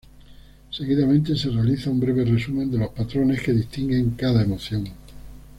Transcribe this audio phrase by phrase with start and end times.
[0.71, 4.85] Seguidamente se realiza un breve resumen de los patrones que distinguen cada emoción.